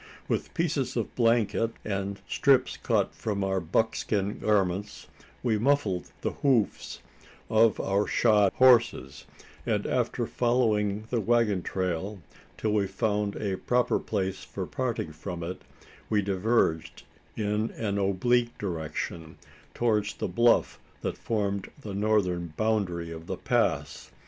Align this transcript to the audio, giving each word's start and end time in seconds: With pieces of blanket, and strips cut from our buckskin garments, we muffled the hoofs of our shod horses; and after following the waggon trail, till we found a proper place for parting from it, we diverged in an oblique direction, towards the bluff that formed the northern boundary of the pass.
With 0.27 0.51
pieces 0.55 0.97
of 0.97 1.13
blanket, 1.13 1.73
and 1.85 2.19
strips 2.27 2.75
cut 2.75 3.13
from 3.13 3.43
our 3.43 3.59
buckskin 3.59 4.39
garments, 4.39 5.05
we 5.43 5.59
muffled 5.59 6.09
the 6.21 6.31
hoofs 6.31 7.01
of 7.51 7.79
our 7.79 8.07
shod 8.07 8.51
horses; 8.53 9.25
and 9.63 9.85
after 9.85 10.25
following 10.25 11.03
the 11.11 11.21
waggon 11.21 11.61
trail, 11.61 12.19
till 12.57 12.73
we 12.73 12.87
found 12.87 13.35
a 13.35 13.57
proper 13.57 13.99
place 13.99 14.43
for 14.43 14.65
parting 14.65 15.11
from 15.11 15.43
it, 15.43 15.61
we 16.09 16.23
diverged 16.23 17.03
in 17.37 17.69
an 17.77 17.99
oblique 17.99 18.57
direction, 18.57 19.37
towards 19.75 20.15
the 20.15 20.27
bluff 20.27 20.79
that 21.01 21.15
formed 21.15 21.69
the 21.79 21.93
northern 21.93 22.55
boundary 22.57 23.11
of 23.11 23.27
the 23.27 23.37
pass. 23.37 24.09